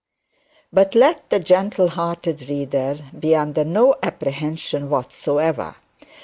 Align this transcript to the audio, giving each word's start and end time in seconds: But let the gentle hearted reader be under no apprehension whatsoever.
But 0.73 0.95
let 0.95 1.29
the 1.29 1.39
gentle 1.39 1.89
hearted 1.89 2.49
reader 2.49 2.97
be 3.19 3.35
under 3.35 3.63
no 3.63 3.93
apprehension 4.01 4.89
whatsoever. 4.89 5.75